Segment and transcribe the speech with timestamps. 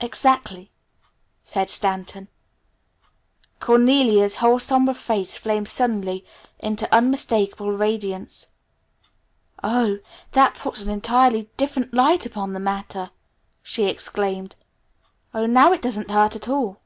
[0.00, 0.72] "Exactly,"
[1.44, 2.26] said Stanton.
[3.60, 6.26] Cornelia's whole somber face flamed suddenly
[6.58, 8.48] into unmistakable radiance.
[9.62, 9.98] "Oh,
[10.32, 13.10] that puts an entirely different light upon the matter,"
[13.62, 14.56] she exclaimed.
[15.32, 16.80] "Oh, now it doesn't hurt at all!"